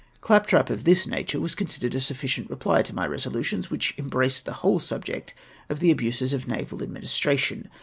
[0.19, 4.53] Claptrap of this nature was considered a sufficient reply to my resolutions, which embraced the
[4.65, 5.35] whole subject
[5.69, 7.69] of the abuses of naval administration.